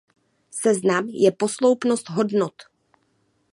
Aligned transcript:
Seznam 0.49 1.07
je 1.09 1.31
posloupnost 1.31 2.09
hodnot. 2.09 2.53